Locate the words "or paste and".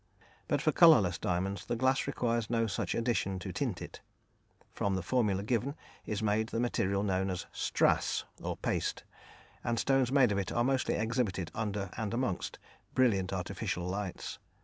8.41-9.77